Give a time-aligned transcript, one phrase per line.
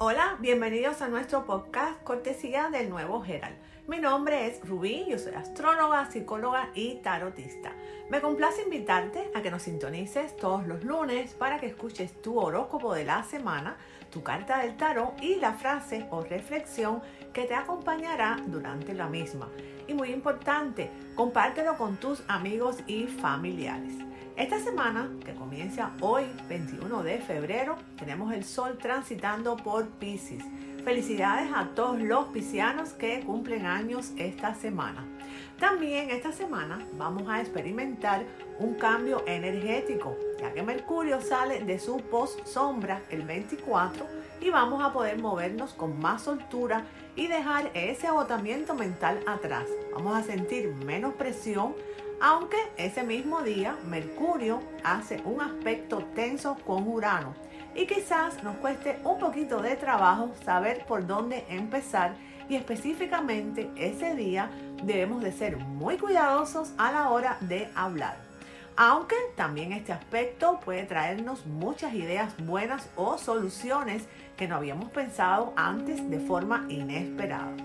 [0.00, 3.56] Hola, bienvenidos a nuestro podcast Cortesía del Nuevo Gerald.
[3.88, 7.72] Mi nombre es Rubí, yo soy astróloga, psicóloga y tarotista.
[8.08, 12.94] Me complace invitarte a que nos sintonices todos los lunes para que escuches tu horóscopo
[12.94, 13.76] de la semana,
[14.12, 17.02] tu carta del tarot y la frase o reflexión
[17.32, 19.48] que te acompañará durante la misma.
[19.88, 24.07] Y muy importante, compártelo con tus amigos y familiares.
[24.38, 30.44] Esta semana, que comienza hoy, 21 de febrero, tenemos el sol transitando por Pisces.
[30.84, 35.04] Felicidades a todos los piscianos que cumplen años esta semana.
[35.58, 38.24] También esta semana vamos a experimentar
[38.60, 44.06] un cambio energético, ya que Mercurio sale de su post sombra el 24
[44.40, 46.84] y vamos a poder movernos con más soltura
[47.16, 49.66] y dejar ese agotamiento mental atrás.
[49.92, 51.74] Vamos a sentir menos presión
[52.20, 57.34] aunque ese mismo día Mercurio hace un aspecto tenso con Urano.
[57.74, 62.14] Y quizás nos cueste un poquito de trabajo saber por dónde empezar.
[62.48, 64.50] Y específicamente ese día
[64.82, 68.16] debemos de ser muy cuidadosos a la hora de hablar.
[68.76, 74.04] Aunque también este aspecto puede traernos muchas ideas buenas o soluciones
[74.36, 77.56] que no habíamos pensado antes de forma inesperada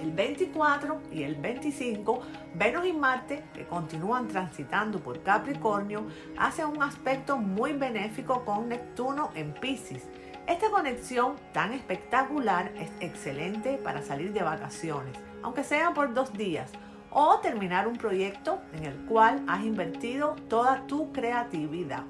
[0.00, 2.20] el 24 y el 25,
[2.54, 6.06] Venus y Marte, que continúan transitando por Capricornio,
[6.36, 10.04] hacen un aspecto muy benéfico con Neptuno en Pisces.
[10.46, 16.70] Esta conexión tan espectacular es excelente para salir de vacaciones, aunque sea por dos días,
[17.10, 22.04] o terminar un proyecto en el cual has invertido toda tu creatividad.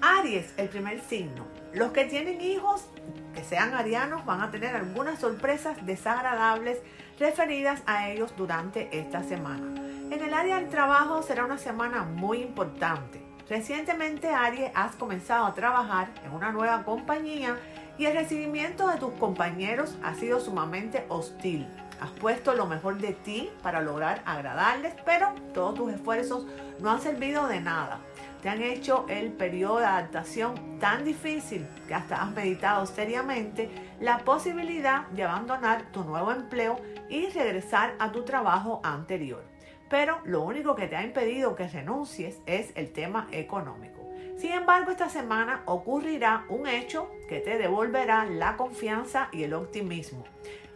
[0.00, 1.46] Aries, el primer signo.
[1.76, 2.86] Los que tienen hijos
[3.34, 6.78] que sean arianos van a tener algunas sorpresas desagradables
[7.18, 9.78] referidas a ellos durante esta semana.
[10.10, 13.20] En el área del trabajo será una semana muy importante.
[13.46, 17.58] Recientemente, Aries, has comenzado a trabajar en una nueva compañía
[17.98, 21.68] y el recibimiento de tus compañeros ha sido sumamente hostil.
[22.00, 26.46] Has puesto lo mejor de ti para lograr agradarles, pero todos tus esfuerzos
[26.80, 28.00] no han servido de nada
[28.46, 33.68] te han hecho el periodo de adaptación tan difícil que hasta has meditado seriamente
[33.98, 39.42] la posibilidad de abandonar tu nuevo empleo y regresar a tu trabajo anterior.
[39.90, 44.08] Pero lo único que te ha impedido que renuncies es el tema económico.
[44.36, 50.22] Sin embargo, esta semana ocurrirá un hecho que te devolverá la confianza y el optimismo.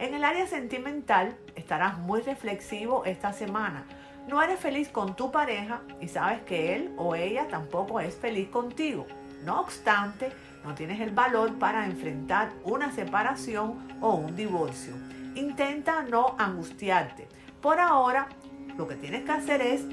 [0.00, 3.84] En el área sentimental estarás muy reflexivo esta semana
[4.28, 8.48] no eres feliz con tu pareja y sabes que él o ella tampoco es feliz
[8.48, 9.06] contigo.
[9.44, 10.30] No obstante,
[10.64, 14.94] no tienes el valor para enfrentar una separación o un divorcio.
[15.34, 17.28] Intenta no angustiarte.
[17.60, 18.28] Por ahora,
[18.76, 19.84] lo que tienes que hacer es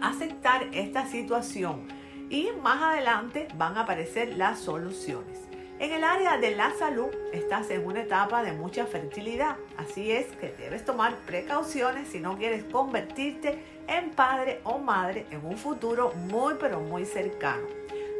[0.00, 1.88] aceptar esta situación
[2.30, 5.51] y más adelante van a aparecer las soluciones.
[5.78, 10.26] En el área de la salud estás en una etapa de mucha fertilidad, así es
[10.36, 16.12] que debes tomar precauciones si no quieres convertirte en padre o madre en un futuro
[16.14, 17.66] muy pero muy cercano.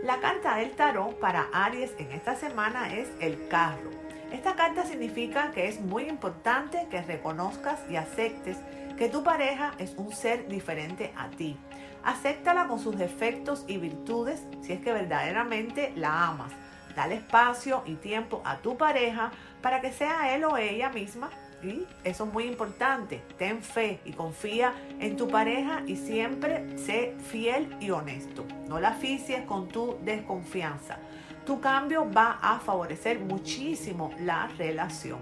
[0.03, 3.91] La carta del tarot para Aries en esta semana es el carro.
[4.33, 8.57] Esta carta significa que es muy importante que reconozcas y aceptes
[8.97, 11.57] que tu pareja es un ser diferente a ti.
[12.03, 16.53] Acéptala con sus defectos y virtudes si es que verdaderamente la amas
[16.95, 19.31] Dale espacio y tiempo a tu pareja
[19.61, 21.31] para que sea él o ella misma.
[21.63, 23.23] Y eso es muy importante.
[23.39, 28.45] Ten fe y confía en tu pareja y siempre sé fiel y honesto.
[28.67, 30.99] No la aficies con tu desconfianza.
[31.47, 35.21] Tu cambio va a favorecer muchísimo la relación.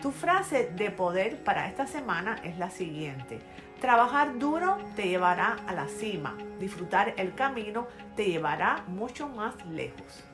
[0.00, 3.40] Tu frase de poder para esta semana es la siguiente.
[3.80, 6.36] Trabajar duro te llevará a la cima.
[6.58, 10.24] Disfrutar el camino te llevará mucho más lejos.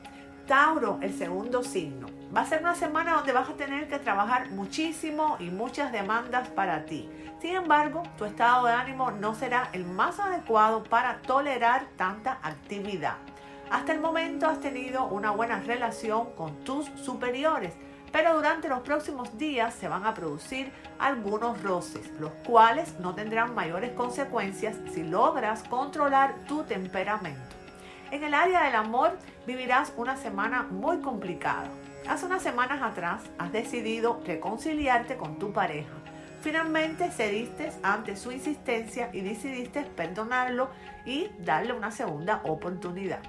[0.47, 2.07] Tauro, el segundo signo.
[2.35, 6.47] Va a ser una semana donde vas a tener que trabajar muchísimo y muchas demandas
[6.47, 7.09] para ti.
[7.41, 13.17] Sin embargo, tu estado de ánimo no será el más adecuado para tolerar tanta actividad.
[13.69, 17.73] Hasta el momento has tenido una buena relación con tus superiores,
[18.13, 23.53] pero durante los próximos días se van a producir algunos roces, los cuales no tendrán
[23.53, 27.57] mayores consecuencias si logras controlar tu temperamento.
[28.11, 29.17] En el área del amor
[29.47, 31.69] vivirás una semana muy complicada.
[32.07, 35.93] Hace unas semanas atrás has decidido reconciliarte con tu pareja.
[36.41, 40.69] Finalmente cediste ante su insistencia y decidiste perdonarlo
[41.05, 43.21] y darle una segunda oportunidad.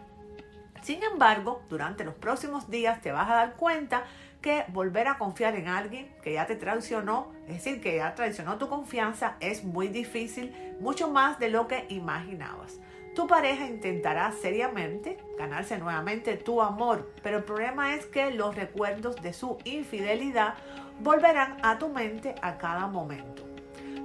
[0.82, 4.02] Sin embargo, durante los próximos días te vas a dar cuenta
[4.42, 8.58] que volver a confiar en alguien que ya te traicionó, es decir, que ya traicionó
[8.58, 12.78] tu confianza, es muy difícil, mucho más de lo que imaginabas.
[13.18, 19.16] Tu pareja intentará seriamente ganarse nuevamente tu amor, pero el problema es que los recuerdos
[19.16, 20.54] de su infidelidad
[21.00, 23.42] volverán a tu mente a cada momento.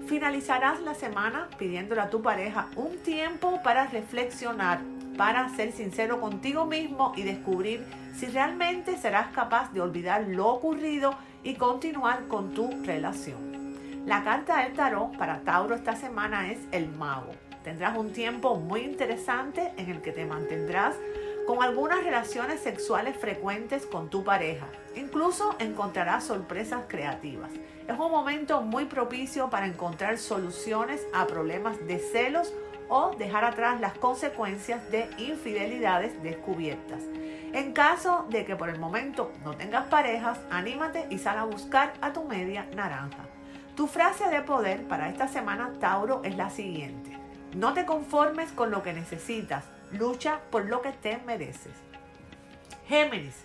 [0.08, 4.82] Finalizarás la semana pidiéndole a tu pareja un tiempo para reflexionar,
[5.16, 7.86] para ser sincero contigo mismo y descubrir
[8.16, 11.14] si realmente serás capaz de olvidar lo ocurrido
[11.44, 13.54] y continuar con tu relación.
[14.08, 17.30] La carta del tarot para Tauro esta semana es el mago.
[17.64, 20.96] Tendrás un tiempo muy interesante en el que te mantendrás
[21.48, 24.68] con algunas relaciones sexuales frecuentes con tu pareja.
[24.96, 27.52] Incluso encontrarás sorpresas creativas.
[27.88, 32.54] Es un momento muy propicio para encontrar soluciones a problemas de celos
[32.90, 37.02] o dejar atrás las consecuencias de infidelidades descubiertas.
[37.54, 41.94] En caso de que por el momento no tengas parejas, anímate y sal a buscar
[42.02, 43.26] a tu media naranja.
[43.76, 47.13] Tu frase de poder para esta semana Tauro es la siguiente.
[47.56, 51.74] No te conformes con lo que necesitas, lucha por lo que te mereces.
[52.88, 53.36] Géminis,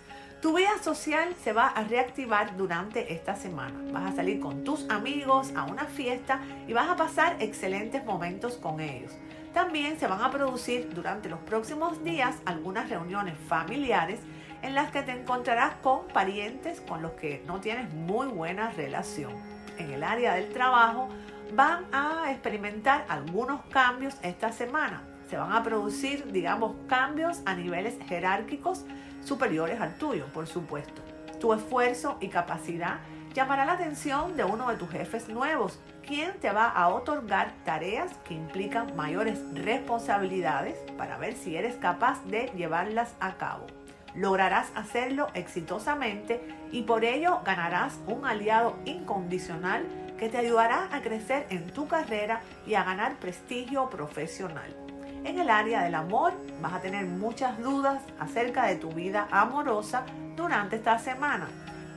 [0.41, 3.79] tu vida social se va a reactivar durante esta semana.
[3.91, 8.57] Vas a salir con tus amigos a una fiesta y vas a pasar excelentes momentos
[8.57, 9.11] con ellos.
[9.53, 14.21] También se van a producir durante los próximos días algunas reuniones familiares
[14.61, 19.33] en las que te encontrarás con parientes con los que no tienes muy buena relación.
[19.77, 21.09] En el área del trabajo,
[21.53, 25.03] van a experimentar algunos cambios esta semana.
[25.29, 28.85] Se van a producir, digamos, cambios a niveles jerárquicos
[29.23, 31.01] superiores al tuyo, por supuesto.
[31.39, 32.99] Tu esfuerzo y capacidad
[33.33, 38.11] llamará la atención de uno de tus jefes nuevos, quien te va a otorgar tareas
[38.27, 43.67] que implican mayores responsabilidades para ver si eres capaz de llevarlas a cabo.
[44.15, 46.41] Lograrás hacerlo exitosamente
[46.71, 49.85] y por ello ganarás un aliado incondicional
[50.19, 54.75] que te ayudará a crecer en tu carrera y a ganar prestigio profesional.
[55.23, 60.05] En el área del amor vas a tener muchas dudas acerca de tu vida amorosa
[60.35, 61.47] durante esta semana.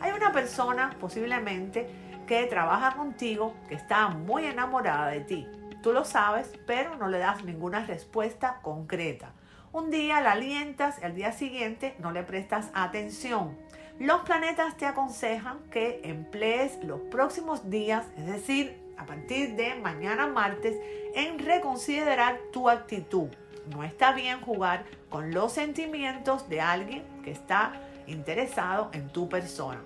[0.00, 1.90] Hay una persona posiblemente
[2.26, 5.48] que trabaja contigo que está muy enamorada de ti.
[5.82, 9.32] Tú lo sabes, pero no le das ninguna respuesta concreta.
[9.72, 13.56] Un día la alientas, el día siguiente no le prestas atención.
[14.02, 20.26] Los planetas te aconsejan que emplees los próximos días, es decir, a partir de mañana
[20.26, 20.76] martes,
[21.14, 23.28] en reconsiderar tu actitud.
[23.72, 27.74] No está bien jugar con los sentimientos de alguien que está
[28.08, 29.78] interesado en tu persona.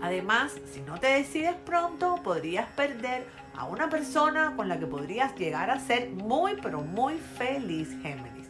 [0.00, 3.26] Además, si no te decides pronto, podrías perder
[3.56, 8.46] a una persona con la que podrías llegar a ser muy, pero muy feliz, Géminis.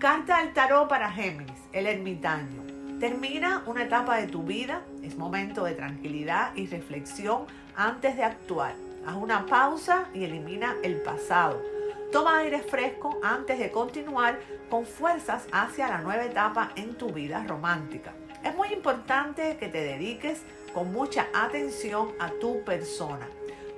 [0.00, 2.67] Carta del tarot para Géminis, el ermitaño.
[3.00, 7.44] Termina una etapa de tu vida, es momento de tranquilidad y reflexión
[7.76, 8.74] antes de actuar.
[9.06, 11.62] Haz una pausa y elimina el pasado.
[12.10, 17.44] Toma aire fresco antes de continuar con fuerzas hacia la nueva etapa en tu vida
[17.46, 18.14] romántica.
[18.42, 20.42] Es muy importante que te dediques
[20.74, 23.28] con mucha atención a tu persona.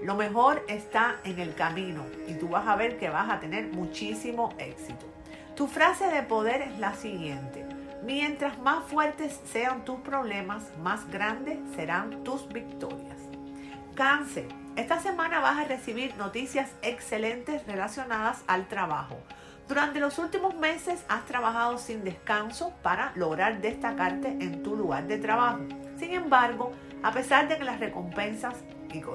[0.03, 3.67] Lo mejor está en el camino y tú vas a ver que vas a tener
[3.67, 5.05] muchísimo éxito.
[5.57, 7.80] Tu frase de poder es la siguiente.
[8.03, 13.19] Mientras más fuertes sean tus problemas, más grandes serán tus victorias.
[13.95, 19.19] Cáncer, esta semana vas a recibir noticias excelentes relacionadas al trabajo.
[19.69, 25.19] Durante los últimos meses has trabajado sin descanso para lograr destacarte en tu lugar de
[25.19, 25.61] trabajo.
[25.99, 26.73] Sin embargo,
[27.03, 28.55] a pesar de que las recompensas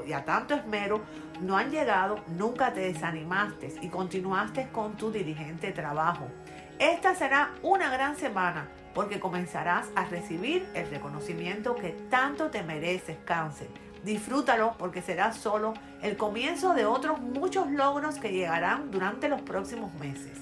[0.06, 1.02] y a tanto esmero
[1.42, 6.28] no han llegado, nunca te desanimaste y continuaste con tu dirigente trabajo.
[6.80, 13.18] Esta será una gran semana porque comenzarás a recibir el reconocimiento que tanto te mereces,
[13.24, 13.70] cáncer.
[14.04, 19.94] Disfrútalo porque será solo el comienzo de otros muchos logros que llegarán durante los próximos
[19.96, 20.38] meses.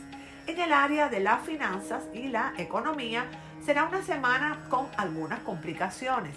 [0.48, 3.26] En el área de las finanzas y la economía
[3.64, 6.36] será una semana con algunas complicaciones.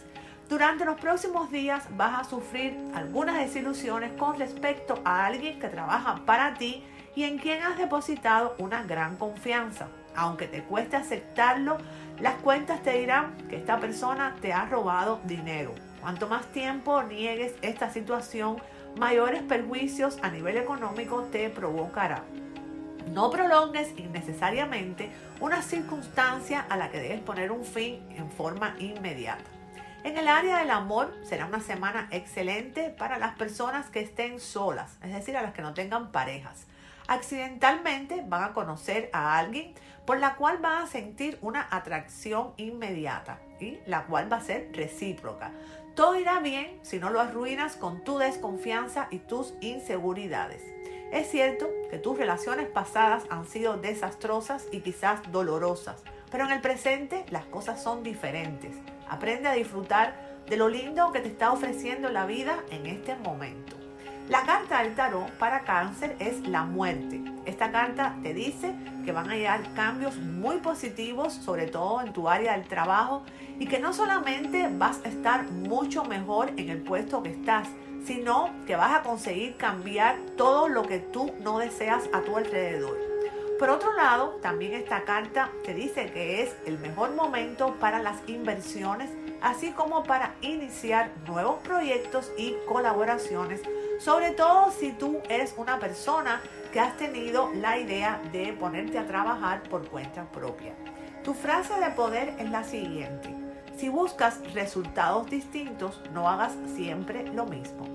[0.49, 6.21] Durante los próximos días vas a sufrir algunas desilusiones con respecto a alguien que trabaja
[6.27, 6.85] para ti
[7.17, 9.89] y en quien has depositado una gran confianza.
[10.15, 11.79] Aunque te cueste aceptarlo,
[12.21, 15.75] las cuentas te dirán que esta persona te ha robado dinero.
[16.01, 18.59] Cuanto más tiempo niegues esta situación,
[18.99, 22.23] mayores perjuicios a nivel económico te provocará.
[23.13, 29.45] No prolongues innecesariamente una circunstancia a la que debes poner un fin en forma inmediata.
[30.05, 34.99] En el área del amor será una semana excelente para las personas que estén solas,
[35.03, 36.67] es decir, a las que no tengan parejas
[37.09, 43.41] accidentalmente van a conocer a alguien por la cual van a sentir una atracción inmediata
[43.61, 45.53] y la cual va a ser recíproca.
[45.95, 50.63] Todo irá bien si no lo arruinas con tu desconfianza y tus inseguridades.
[51.13, 56.61] Es cierto que tus relaciones pasadas han sido desastrosas y quizás dolorosas, pero en el
[56.61, 58.77] presente las cosas son diferentes.
[59.09, 63.76] Aprende a disfrutar de lo lindo que te está ofreciendo la vida en este momento.
[64.29, 67.23] La carta del tarot para cáncer es la muerte.
[67.45, 72.29] Esta carta te dice que van a llegar cambios muy positivos, sobre todo en tu
[72.29, 73.23] área del trabajo,
[73.61, 77.69] y que no solamente vas a estar mucho mejor en el puesto que estás,
[78.05, 82.99] sino que vas a conseguir cambiar todo lo que tú no deseas a tu alrededor.
[83.61, 88.17] Por otro lado, también esta carta te dice que es el mejor momento para las
[88.27, 89.09] inversiones,
[89.41, 93.63] así como para iniciar nuevos proyectos y colaboraciones,
[93.99, 96.41] sobre todo si tú eres una persona
[96.73, 100.75] que has tenido la idea de ponerte a trabajar por cuenta propia.
[101.25, 103.35] Tu frase de poder es la siguiente.
[103.77, 107.87] Si buscas resultados distintos, no hagas siempre lo mismo.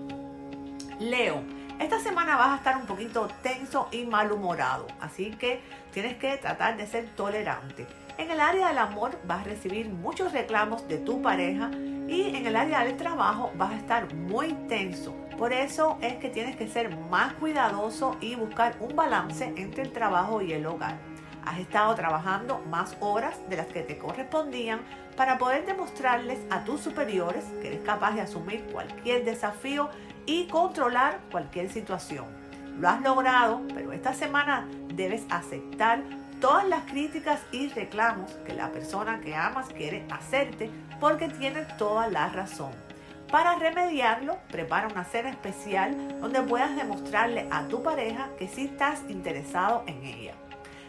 [0.99, 1.41] Leo,
[1.79, 6.77] esta semana vas a estar un poquito tenso y malhumorado, así que tienes que tratar
[6.77, 7.87] de ser tolerante.
[8.17, 11.71] En el área del amor vas a recibir muchos reclamos de tu pareja
[12.07, 15.15] y en el área del trabajo vas a estar muy tenso.
[15.37, 19.91] Por eso es que tienes que ser más cuidadoso y buscar un balance entre el
[19.91, 20.97] trabajo y el hogar.
[21.45, 24.81] Has estado trabajando más horas de las que te correspondían
[25.15, 29.89] para poder demostrarles a tus superiores que eres capaz de asumir cualquier desafío
[30.25, 32.25] y controlar cualquier situación.
[32.79, 36.03] Lo has logrado, pero esta semana debes aceptar
[36.39, 40.69] todas las críticas y reclamos que la persona que amas quiere hacerte
[40.99, 42.71] porque tiene toda la razón.
[43.31, 49.03] Para remediarlo, prepara una cena especial donde puedas demostrarle a tu pareja que sí estás
[49.07, 50.33] interesado en ella.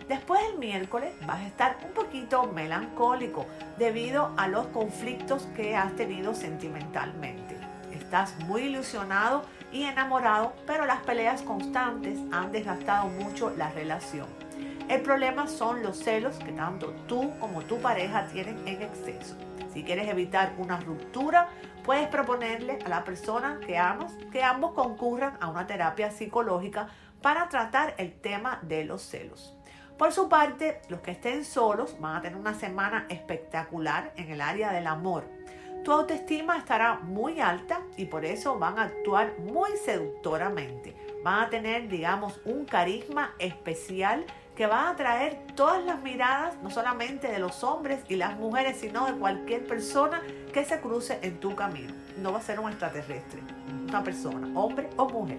[0.08, 3.46] Después del miércoles vas a estar un poquito melancólico
[3.78, 7.56] debido a los conflictos que has tenido sentimentalmente.
[7.92, 14.26] Estás muy ilusionado y enamorado, pero las peleas constantes han desgastado mucho la relación.
[14.88, 19.36] El problema son los celos que tanto tú como tu pareja tienen en exceso.
[19.72, 21.48] Si quieres evitar una ruptura,
[21.84, 26.88] puedes proponerle a la persona que amas que ambos concurran a una terapia psicológica
[27.22, 29.56] para tratar el tema de los celos.
[29.96, 34.40] Por su parte, los que estén solos van a tener una semana espectacular en el
[34.40, 35.24] área del amor
[35.84, 40.94] tu autoestima estará muy alta y por eso van a actuar muy seductoramente.
[41.24, 44.24] Van a tener, digamos, un carisma especial
[44.54, 48.78] que va a atraer todas las miradas, no solamente de los hombres y las mujeres,
[48.78, 50.20] sino de cualquier persona
[50.52, 51.94] que se cruce en tu camino.
[52.18, 53.42] No va a ser un extraterrestre,
[53.88, 55.38] una persona, hombre o mujer.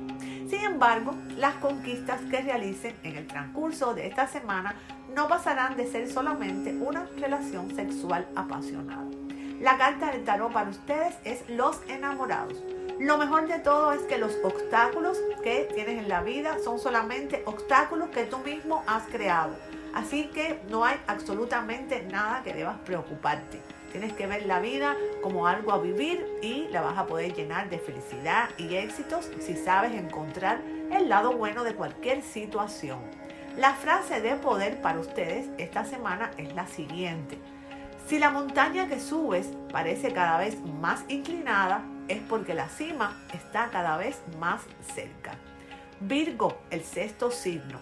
[0.49, 4.75] Sin embargo, las conquistas que realicen en el transcurso de esta semana
[5.13, 9.22] no pasarán de ser solamente una relación sexual apasionada.
[9.63, 12.61] La carta del tarot para ustedes es los enamorados.
[12.99, 17.43] Lo mejor de todo es que los obstáculos que tienes en la vida son solamente
[17.45, 19.55] obstáculos que tú mismo has creado.
[19.93, 23.61] Así que no hay absolutamente nada que debas preocuparte.
[23.93, 27.69] Tienes que ver la vida como algo a vivir y la vas a poder llenar
[27.69, 30.59] de felicidad y éxitos si sabes encontrar
[30.91, 32.99] el lado bueno de cualquier situación.
[33.55, 37.37] La frase de poder para ustedes esta semana es la siguiente.
[38.05, 43.69] Si la montaña que subes parece cada vez más inclinada, es porque la cima está
[43.69, 44.61] cada vez más
[44.93, 45.35] cerca.
[46.01, 47.79] Virgo, el sexto signo.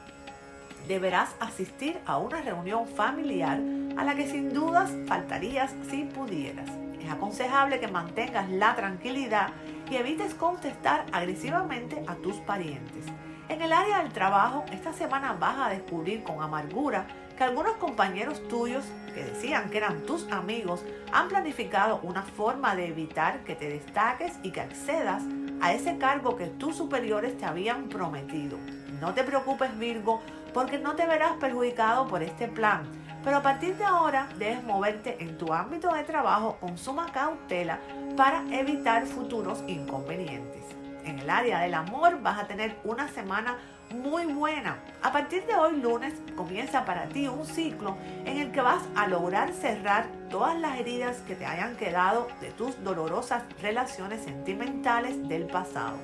[0.88, 3.60] Deberás asistir a una reunión familiar
[3.98, 6.70] a la que sin dudas faltarías si pudieras.
[7.00, 9.50] Es aconsejable que mantengas la tranquilidad
[9.90, 13.06] y evites contestar agresivamente a tus parientes.
[13.50, 17.08] En el área del trabajo, esta semana vas a descubrir con amargura
[17.42, 22.90] que algunos compañeros tuyos que decían que eran tus amigos han planificado una forma de
[22.90, 25.24] evitar que te destaques y que accedas
[25.60, 28.60] a ese cargo que tus superiores te habían prometido.
[29.00, 30.22] No te preocupes Virgo
[30.54, 32.84] porque no te verás perjudicado por este plan,
[33.24, 37.80] pero a partir de ahora debes moverte en tu ámbito de trabajo con suma cautela
[38.16, 40.81] para evitar futuros inconvenientes.
[41.04, 43.58] En el área del amor vas a tener una semana
[43.94, 44.78] muy buena.
[45.02, 49.08] A partir de hoy lunes comienza para ti un ciclo en el que vas a
[49.08, 55.46] lograr cerrar todas las heridas que te hayan quedado de tus dolorosas relaciones sentimentales del
[55.48, 55.98] pasado.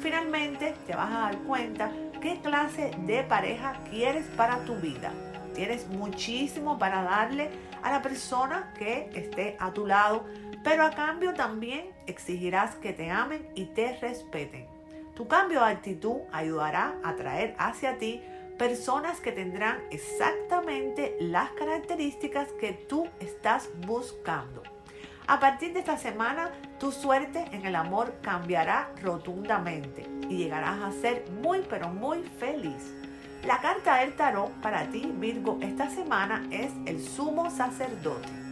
[0.00, 5.12] Finalmente te vas a dar cuenta qué clase de pareja quieres para tu vida.
[5.54, 7.50] Tienes muchísimo para darle
[7.82, 10.26] a la persona que esté a tu lado,
[10.66, 14.66] pero a cambio también exigirás que te amen y te respeten.
[15.14, 18.20] Tu cambio de actitud ayudará a traer hacia ti
[18.58, 24.64] personas que tendrán exactamente las características que tú estás buscando.
[25.28, 30.90] A partir de esta semana, tu suerte en el amor cambiará rotundamente y llegarás a
[30.90, 32.92] ser muy pero muy feliz.
[33.44, 38.45] La carta del tarot para ti, Virgo, esta semana es el sumo sacerdote.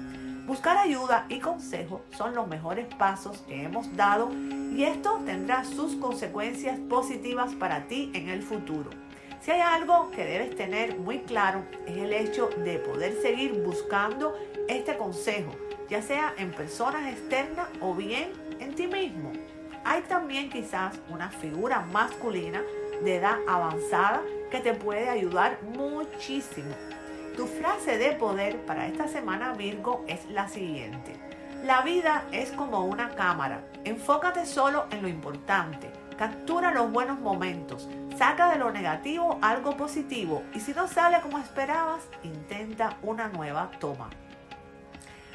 [0.47, 5.97] Buscar ayuda y consejo son los mejores pasos que hemos dado y esto tendrá sus
[5.97, 8.91] consecuencias positivas para ti en el futuro.
[9.41, 14.37] Si hay algo que debes tener muy claro es el hecho de poder seguir buscando
[14.69, 15.53] este consejo,
[15.89, 19.33] ya sea en personas externas o bien en ti mismo.
[19.83, 22.63] Hay también quizás una figura masculina
[23.03, 26.75] de edad avanzada que te puede ayudar muchísimo.
[27.37, 31.17] Tu frase de poder para esta semana Virgo es la siguiente.
[31.65, 33.65] La vida es como una cámara.
[33.83, 35.91] Enfócate solo en lo importante.
[36.17, 37.89] Captura los buenos momentos.
[38.17, 40.45] Saca de lo negativo algo positivo.
[40.55, 44.11] Y si no sale como esperabas, intenta una nueva toma.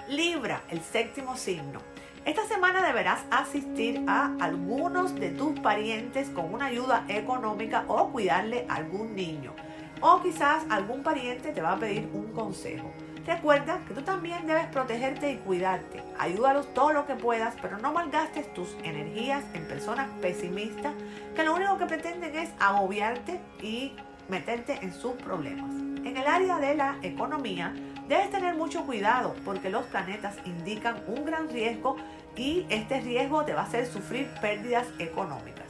[0.07, 1.81] Libra, el séptimo signo.
[2.23, 8.65] Esta semana deberás asistir a algunos de tus parientes con una ayuda económica o cuidarle
[8.69, 9.53] a algún niño.
[10.01, 12.89] O quizás algún pariente te va a pedir un consejo.
[13.25, 16.01] Recuerda que tú también debes protegerte y cuidarte.
[16.17, 20.93] Ayúdalos todo lo que puedas, pero no malgastes tus energías en personas pesimistas
[21.35, 23.93] que lo único que pretenden es agobiarte y
[24.29, 25.69] meterte en sus problemas.
[26.05, 27.73] En el área de la economía,
[28.07, 31.97] debes tener mucho cuidado porque los planetas indican un gran riesgo
[32.35, 35.68] y este riesgo te va a hacer sufrir pérdidas económicas.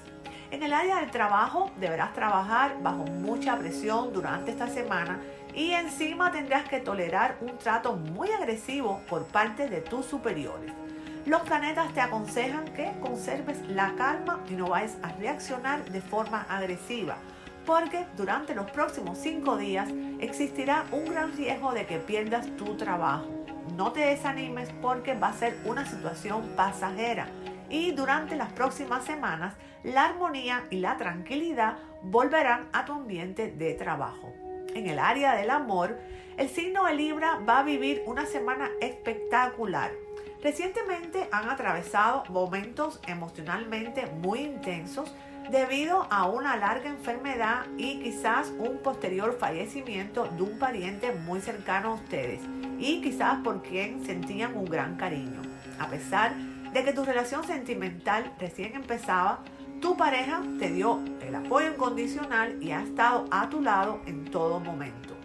[0.51, 5.19] En el área del trabajo deberás trabajar bajo mucha presión durante esta semana
[5.53, 10.73] y encima tendrás que tolerar un trato muy agresivo por parte de tus superiores.
[11.27, 16.47] Los planetas te aconsejan que conserves la calma y no vayas a reaccionar de forma
[16.49, 17.17] agresiva,
[17.67, 19.87] porque durante los próximos cinco días
[20.19, 23.27] existirá un gran riesgo de que pierdas tu trabajo.
[23.77, 27.27] No te desanimes porque va a ser una situación pasajera
[27.69, 33.73] y durante las próximas semanas la armonía y la tranquilidad volverán a tu ambiente de
[33.73, 34.33] trabajo.
[34.75, 35.97] En el área del amor,
[36.37, 39.91] el signo de Libra va a vivir una semana espectacular.
[40.41, 45.13] Recientemente han atravesado momentos emocionalmente muy intensos
[45.49, 51.89] debido a una larga enfermedad y quizás un posterior fallecimiento de un pariente muy cercano
[51.89, 52.41] a ustedes
[52.77, 55.41] y quizás por quien sentían un gran cariño.
[55.79, 59.39] A pesar de que tu relación sentimental recién empezaba,
[59.81, 64.59] tu pareja te dio el apoyo incondicional y ha estado a tu lado en todo
[64.59, 65.15] momento.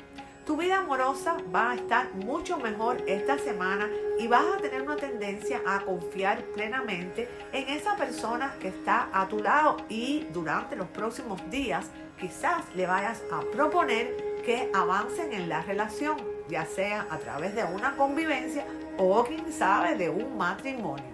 [0.46, 4.96] Tu vida amorosa va a estar mucho mejor esta semana y vas a tener una
[4.96, 10.88] tendencia a confiar plenamente en esa persona que está a tu lado y durante los
[10.88, 11.86] próximos días
[12.20, 17.64] quizás le vayas a proponer que avancen en la relación, ya sea a través de
[17.64, 18.66] una convivencia
[18.98, 21.13] o quién sabe de un matrimonio.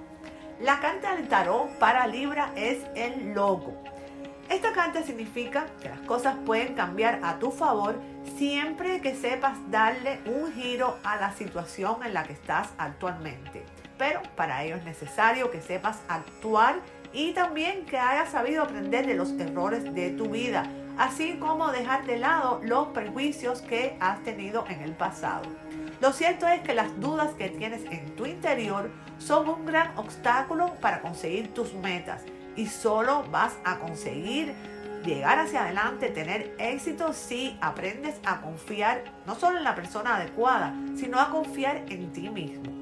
[0.61, 3.83] La carta del tarot para Libra es el logo.
[4.51, 7.99] Esta carta significa que las cosas pueden cambiar a tu favor
[8.37, 13.64] siempre que sepas darle un giro a la situación en la que estás actualmente.
[13.96, 16.81] Pero para ello es necesario que sepas actuar
[17.14, 20.64] y también que hayas sabido aprender de los errores de tu vida,
[20.99, 25.44] así como dejar de lado los perjuicios que has tenido en el pasado.
[26.03, 28.90] Lo cierto es que las dudas que tienes en tu interior
[29.21, 32.23] son un gran obstáculo para conseguir tus metas
[32.57, 34.55] y solo vas a conseguir
[35.05, 40.75] llegar hacia adelante, tener éxito si aprendes a confiar no solo en la persona adecuada,
[40.97, 42.73] sino a confiar en ti mismo.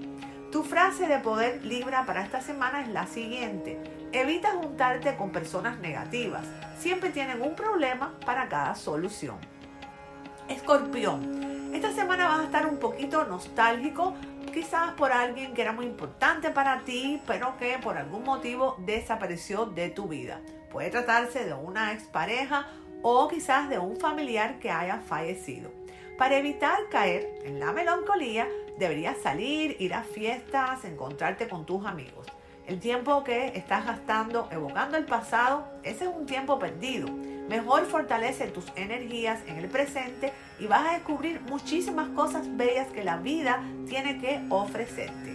[0.50, 3.78] Tu frase de poder Libra para esta semana es la siguiente.
[4.12, 6.46] Evita juntarte con personas negativas.
[6.78, 9.36] Siempre tienen un problema para cada solución.
[10.48, 11.74] Escorpión.
[11.74, 14.14] Esta semana vas a estar un poquito nostálgico
[14.50, 19.66] quizás por alguien que era muy importante para ti, pero que por algún motivo desapareció
[19.66, 20.40] de tu vida.
[20.70, 22.68] Puede tratarse de una expareja
[23.02, 25.70] o quizás de un familiar que haya fallecido.
[26.18, 32.26] Para evitar caer en la melancolía, deberías salir, ir a fiestas, encontrarte con tus amigos.
[32.66, 37.08] El tiempo que estás gastando evocando el pasado, ese es un tiempo perdido.
[37.48, 43.04] Mejor fortalece tus energías en el presente y vas a descubrir muchísimas cosas bellas que
[43.04, 45.30] la vida tiene que ofrecerte.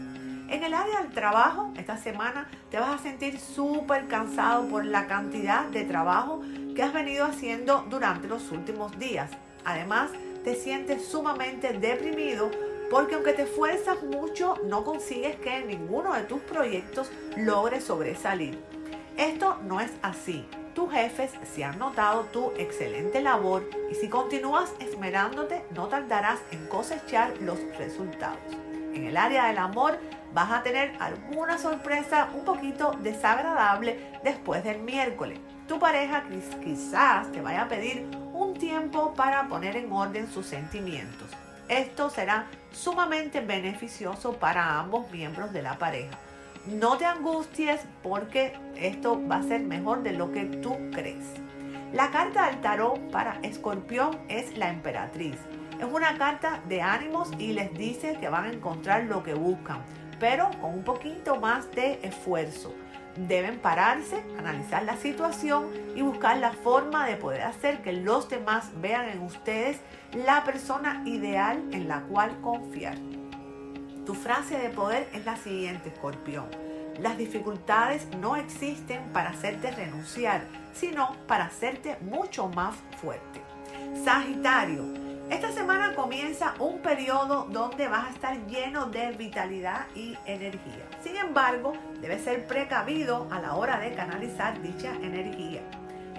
[0.50, 5.08] En el área del trabajo, esta semana te vas a sentir súper cansado por la
[5.08, 6.42] cantidad de trabajo
[6.76, 9.32] que has venido haciendo durante los últimos días.
[9.66, 10.12] Además,
[10.44, 12.52] te sientes sumamente deprimido
[12.92, 18.60] porque aunque te esfuerzas mucho, no consigues que ninguno de tus proyectos logre sobresalir.
[19.18, 20.46] Esto no es así.
[20.74, 26.66] Tus jefes se han notado tu excelente labor y si continúas esmerándote, no tardarás en
[26.66, 28.40] cosechar los resultados.
[28.94, 30.00] En el área del amor
[30.34, 35.40] vas a tener alguna sorpresa un poquito desagradable después del miércoles.
[35.68, 36.24] Tu pareja
[36.64, 41.30] quizás te vaya a pedir un tiempo para poner en orden sus sentimientos.
[41.70, 46.18] Esto será sumamente beneficioso para ambos miembros de la pareja.
[46.66, 51.26] No te angusties porque esto va a ser mejor de lo que tú crees.
[51.92, 55.36] La carta del tarot para escorpión es la emperatriz.
[55.78, 59.84] Es una carta de ánimos y les dice que van a encontrar lo que buscan,
[60.22, 62.74] pero con un poquito más de esfuerzo.
[63.18, 68.72] Deben pararse, analizar la situación y buscar la forma de poder hacer que los demás
[68.80, 69.82] vean en ustedes
[70.14, 72.98] la persona ideal en la cual confiar.
[74.06, 76.48] Tu frase de poder es la siguiente, escorpión.
[77.00, 83.42] Las dificultades no existen para hacerte renunciar, sino para hacerte mucho más fuerte.
[84.04, 84.84] Sagitario,
[85.30, 90.86] esta semana comienza un periodo donde vas a estar lleno de vitalidad y energía.
[91.02, 95.62] Sin embargo, debes ser precavido a la hora de canalizar dicha energía.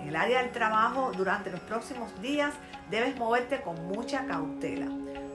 [0.00, 2.54] En el área del trabajo, durante los próximos días,
[2.90, 4.86] debes moverte con mucha cautela.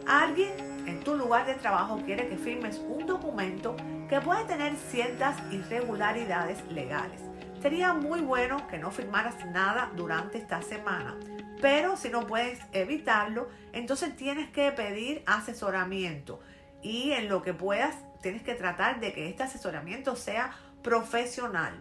[0.07, 3.75] Alguien en tu lugar de trabajo quiere que firmes un documento
[4.09, 7.21] que puede tener ciertas irregularidades legales.
[7.61, 11.15] Sería muy bueno que no firmaras nada durante esta semana,
[11.61, 16.39] pero si no puedes evitarlo, entonces tienes que pedir asesoramiento
[16.81, 21.73] y en lo que puedas tienes que tratar de que este asesoramiento sea profesional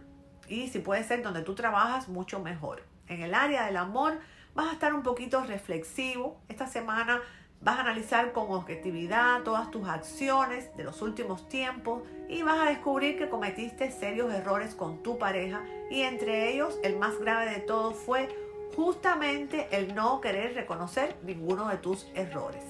[0.49, 2.83] y si puede ser donde tú trabajas mucho mejor.
[3.07, 4.19] En el área del amor
[4.55, 6.41] vas a estar un poquito reflexivo.
[6.49, 7.23] Esta semana
[7.61, 12.71] vas a analizar con objetividad todas tus acciones de los últimos tiempos y vas a
[12.71, 17.61] descubrir que cometiste serios errores con tu pareja y entre ellos el más grave de
[17.61, 18.29] todos fue
[18.77, 22.63] justamente el no querer reconocer ninguno de tus errores.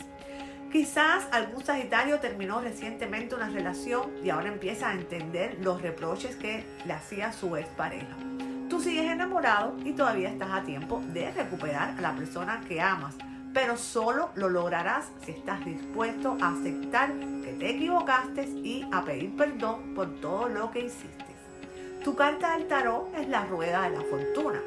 [0.72, 6.64] Quizás algún Sagitario terminó recientemente una relación y ahora empieza a entender los reproches que
[6.84, 8.16] le hacía su expareja.
[8.68, 13.16] Tú sigues enamorado y todavía estás a tiempo de recuperar a la persona que amas,
[13.52, 19.36] pero solo lo lograrás si estás dispuesto a aceptar que te equivocaste y a pedir
[19.36, 21.26] perdón por todo lo que hiciste.
[22.04, 24.60] Tu carta del tarot es la rueda de la fortuna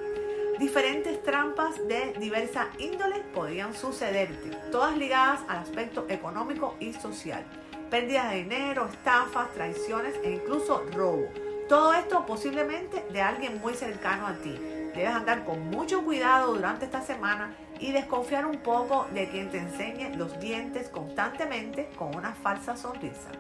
[0.62, 7.44] Diferentes trampas de diversa índole podrían sucederte, todas ligadas al aspecto económico y social.
[7.90, 11.26] Pérdidas de dinero, estafas, traiciones e incluso robo.
[11.68, 14.52] Todo esto posiblemente de alguien muy cercano a ti.
[14.94, 19.58] Debes andar con mucho cuidado durante esta semana y desconfiar un poco de quien te
[19.58, 23.32] enseñe los dientes constantemente con una falsa sonrisa.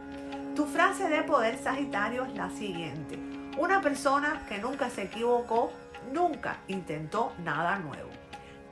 [0.56, 3.18] Tu frase de poder Sagitario es la siguiente.
[3.58, 5.72] Una persona que nunca se equivocó
[6.12, 8.10] nunca intentó nada nuevo.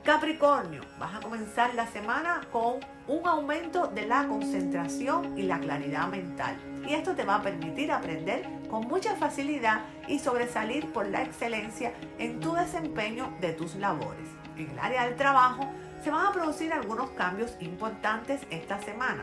[0.04, 6.08] Capricornio, vas a comenzar la semana con un aumento de la concentración y la claridad
[6.08, 6.56] mental.
[6.88, 11.92] Y esto te va a permitir aprender con mucha facilidad y sobresalir por la excelencia
[12.18, 14.39] en tu desempeño de tus labores.
[14.60, 15.66] En el área del trabajo
[16.04, 19.22] se van a producir algunos cambios importantes esta semana.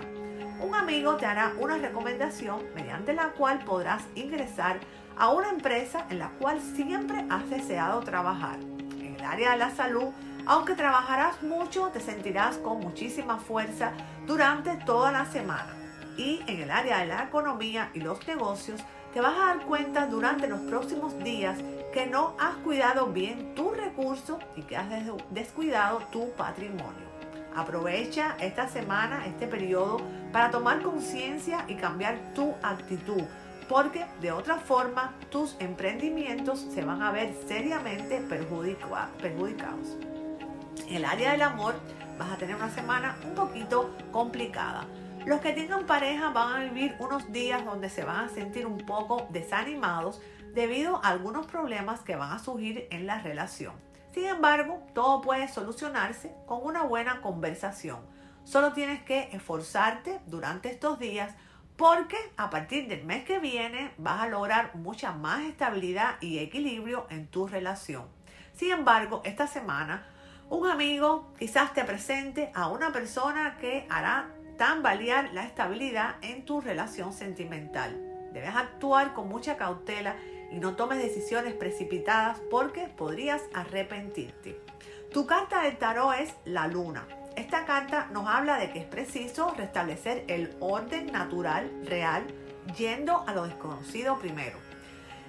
[0.60, 4.80] Un amigo te hará una recomendación mediante la cual podrás ingresar
[5.15, 8.58] a una empresa en la cual siempre has deseado trabajar.
[9.00, 10.08] En el área de la salud,
[10.47, 13.91] aunque trabajarás mucho, te sentirás con muchísima fuerza
[14.26, 15.76] durante toda la semana.
[16.17, 18.82] Y en el área de la economía y los negocios,
[19.13, 21.60] te vas a dar cuenta durante los próximos días
[21.98, 24.86] que no has cuidado bien tu recurso y que has
[25.32, 27.08] descuidado tu patrimonio.
[27.56, 30.00] Aprovecha esta semana, este periodo,
[30.32, 33.24] para tomar conciencia y cambiar tu actitud
[33.68, 39.98] porque de otra forma tus emprendimientos se van a ver seriamente perjudicados.
[40.88, 41.74] En el área del amor
[42.20, 44.86] vas a tener una semana un poquito complicada.
[45.26, 48.78] Los que tengan pareja van a vivir unos días donde se van a sentir un
[48.78, 50.22] poco desanimados
[50.58, 53.76] debido a algunos problemas que van a surgir en la relación.
[54.12, 58.00] Sin embargo, todo puede solucionarse con una buena conversación.
[58.43, 61.36] Solo tienes que esforzarte durante estos días
[61.76, 67.06] porque a partir del mes que viene vas a lograr mucha más estabilidad y equilibrio
[67.12, 68.08] en tu relación.
[68.56, 70.08] Sin embargo, esta semana
[70.50, 76.62] un amigo quizás te presente a una persona que hará tambalear la estabilidad en tu
[76.62, 78.02] relación sentimental.
[78.34, 80.15] Debes actuar con mucha cautela
[80.52, 84.60] y no tomes decisiones precipitadas porque podrías arrepentirte.
[85.12, 87.08] Tu carta del tarot es la luna
[87.38, 92.26] esta carta nos habla de que es preciso restablecer el orden natural, real,
[92.76, 94.58] yendo a lo desconocido primero.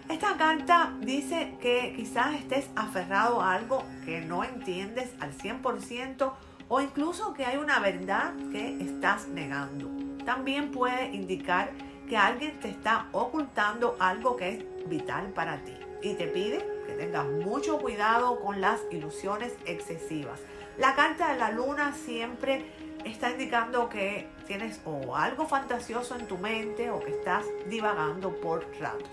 [0.08, 6.32] Esta carta dice que quizás estés aferrado a algo que no entiendes al 100%
[6.68, 9.90] o incluso que hay una verdad que estás negando.
[10.24, 11.70] también puede indicar
[12.08, 16.94] que alguien te está ocultando algo que es vital para ti y te pide que
[16.94, 20.40] tengas mucho cuidado con las ilusiones excesivas.
[20.78, 22.64] La carta de la luna siempre
[23.04, 28.66] está indicando que tienes o algo fantasioso en tu mente o que estás divagando por
[28.80, 29.10] ratos.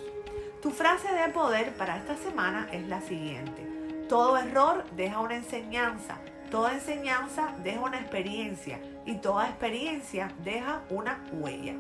[0.62, 3.68] Tu frase de poder para esta semana es la siguiente.
[4.08, 6.18] Todo error deja una enseñanza,
[6.50, 11.76] toda enseñanza deja una experiencia y toda experiencia deja una huella.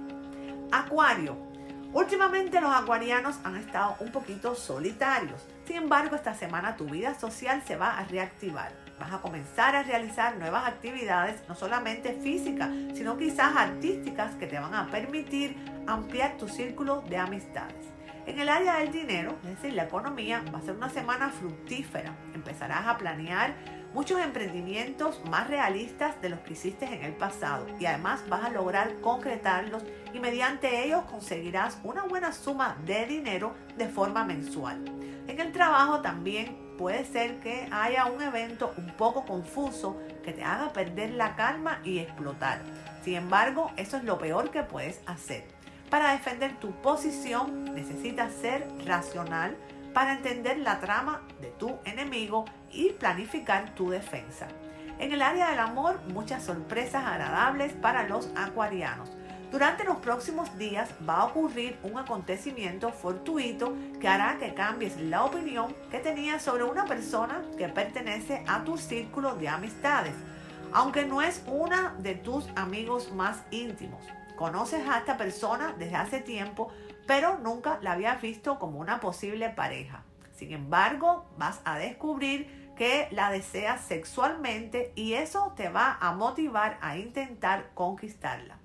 [0.72, 1.38] Acuario.
[1.94, 5.48] Últimamente los acuarianos han estado un poquito solitarios.
[5.66, 8.74] Sin embargo, esta semana tu vida social se va a reactivar.
[9.00, 14.60] Vas a comenzar a realizar nuevas actividades, no solamente físicas, sino quizás artísticas que te
[14.60, 15.56] van a permitir
[15.88, 17.96] ampliar tu círculo de amistades.
[18.26, 22.16] En el área del dinero, es decir, la economía, va a ser una semana fructífera.
[22.34, 23.54] Empezarás a planear
[23.94, 28.50] muchos emprendimientos más realistas de los que hiciste en el pasado y además vas a
[28.50, 29.84] lograr concretarlos
[30.16, 34.86] y mediante ellos conseguirás una buena suma de dinero de forma mensual.
[35.28, 40.42] En el trabajo también puede ser que haya un evento un poco confuso que te
[40.42, 42.62] haga perder la calma y explotar.
[43.04, 45.50] Sin embargo, eso es lo peor que puedes hacer.
[45.90, 49.58] Para defender tu posición necesitas ser racional
[49.94, 54.48] para entender la trama de tu enemigo y planificar tu defensa.
[54.98, 59.12] En el área del amor, muchas sorpresas agradables para los acuarianos.
[59.52, 65.24] Durante los próximos días va a ocurrir un acontecimiento fortuito que hará que cambies la
[65.24, 70.14] opinión que tenías sobre una persona que pertenece a tu círculo de amistades,
[70.74, 74.04] aunque no es una de tus amigos más íntimos.
[74.36, 76.70] Conoces a esta persona desde hace tiempo,
[77.08, 80.04] pero nunca la habías visto como una posible pareja.
[80.34, 86.78] Sin embargo, vas a descubrir que la deseas sexualmente y eso te va a motivar
[86.82, 88.65] a intentar conquistarla.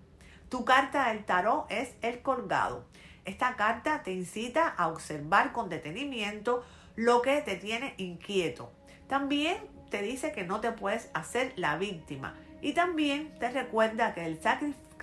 [0.50, 2.84] Tu carta del tarot es el colgado.
[3.24, 6.64] Esta carta te incita a observar con detenimiento
[6.96, 8.72] lo que te tiene inquieto.
[9.06, 9.58] También
[9.90, 14.40] te dice que no te puedes hacer la víctima y también te recuerda que el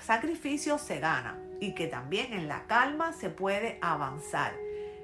[0.01, 4.51] sacrificio se gana y que también en la calma se puede avanzar.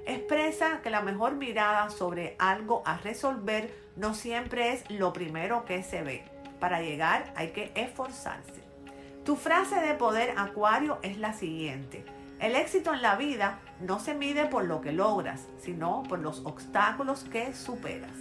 [0.04, 5.82] Expresa que la mejor mirada sobre algo a resolver no siempre es lo primero que
[5.82, 6.22] se ve.
[6.60, 8.63] Para llegar hay que esforzarse.
[9.24, 12.04] Tu frase de poder acuario es la siguiente.
[12.40, 16.44] El éxito en la vida no se mide por lo que logras, sino por los
[16.44, 18.12] obstáculos que superas.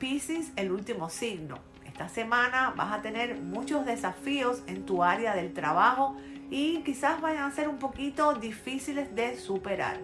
[0.00, 1.58] Piscis, el último signo.
[1.86, 6.16] Esta semana vas a tener muchos desafíos en tu área del trabajo
[6.50, 9.98] y quizás vayan a ser un poquito difíciles de superar.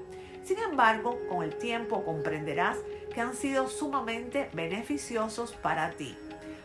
[0.45, 2.79] Sin embargo, con el tiempo comprenderás
[3.13, 6.17] que han sido sumamente beneficiosos para ti.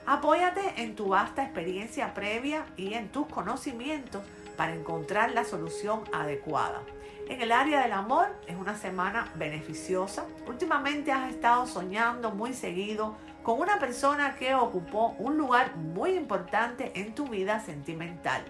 [0.07, 4.21] Apóyate en tu vasta experiencia previa y en tus conocimientos
[4.55, 6.81] para encontrar la solución adecuada.
[7.27, 10.25] En el área del amor es una semana beneficiosa.
[10.45, 16.91] Últimamente has estado soñando muy seguido con una persona que ocupó un lugar muy importante
[16.93, 18.43] en tu vida sentimental.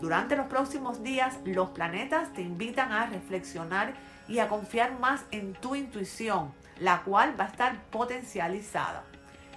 [0.00, 3.92] Durante los próximos días los planetas te invitan a reflexionar
[4.28, 9.04] y a confiar más en tu intuición, la cual va a estar potencializada.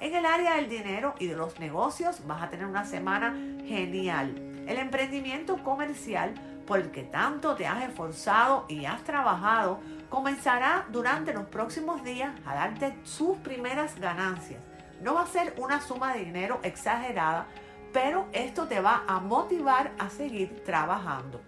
[0.02, 3.34] En el área del dinero y de los negocios vas a tener una semana
[3.66, 4.36] genial.
[4.68, 6.34] El emprendimiento comercial
[6.68, 9.80] por el que tanto te has esforzado y has trabajado
[10.10, 14.62] comenzará durante los próximos días a darte sus primeras ganancias.
[15.02, 17.48] No va a ser una suma de dinero exagerada,
[17.94, 21.42] pero esto te va a motivar a seguir trabajando.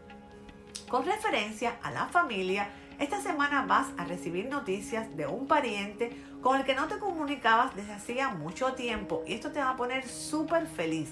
[0.87, 6.57] Con referencia a la familia, esta semana vas a recibir noticias de un pariente con
[6.57, 10.07] el que no te comunicabas desde hacía mucho tiempo y esto te va a poner
[10.07, 11.11] súper feliz.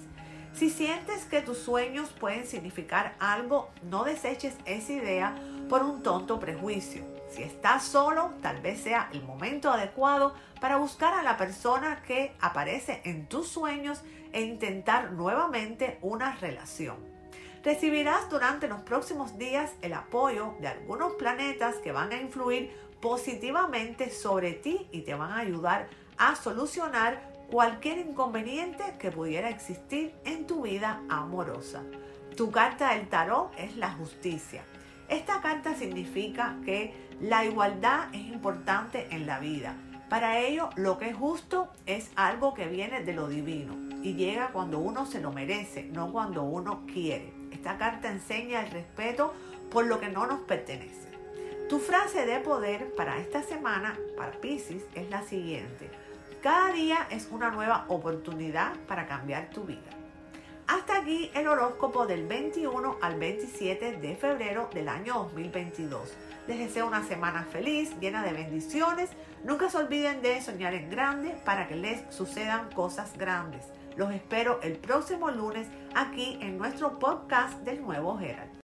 [0.54, 5.36] Si sientes que tus sueños pueden significar algo, no deseches esa idea
[5.67, 7.04] por un tonto prejuicio.
[7.30, 12.34] Si estás solo, tal vez sea el momento adecuado para buscar a la persona que
[12.39, 16.95] aparece en tus sueños e intentar nuevamente una relación.
[17.65, 22.71] Recibirás durante los próximos días el apoyo de algunos planetas que van a influir
[23.05, 30.15] positivamente sobre ti y te van a ayudar a solucionar cualquier inconveniente que pudiera existir
[30.25, 31.83] en tu vida amorosa.
[32.35, 34.63] Tu carta del tarot es la justicia.
[35.07, 39.75] Esta carta significa que la igualdad es importante en la vida.
[40.09, 44.47] Para ello, lo que es justo es algo que viene de lo divino y llega
[44.47, 47.31] cuando uno se lo merece, no cuando uno quiere.
[47.51, 49.31] Esta carta enseña el respeto
[49.69, 51.04] por lo que no nos pertenece.
[51.69, 55.89] Tu frase de poder para esta semana, para Pisces, es la siguiente.
[56.43, 59.89] Cada día es una nueva oportunidad para cambiar tu vida.
[60.67, 66.13] Hasta aquí el horóscopo del 21 al 27 de febrero del año 2022.
[66.47, 69.10] Les deseo una semana feliz, llena de bendiciones.
[69.43, 73.65] Nunca se olviden de soñar en grande para que les sucedan cosas grandes.
[73.97, 78.54] Los espero el próximo lunes aquí en nuestro podcast del Nuevo Herald.